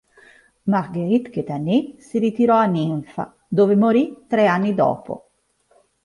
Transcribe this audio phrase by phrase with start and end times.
[0.63, 5.29] Marguerite Caetani si ritirò a Ninfa, dove morì tre anni dopo.